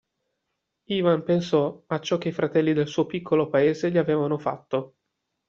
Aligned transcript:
Ivan 0.89 1.21
pensò 1.23 1.83
a 1.85 1.99
ciò 1.99 2.17
che 2.17 2.29
i 2.29 2.31
fratelli 2.31 2.73
del 2.73 2.87
suo 2.87 3.05
piccolo 3.05 3.49
paese 3.49 3.91
gli 3.91 3.99
avevano 3.99 4.39
fatto. 4.39 4.95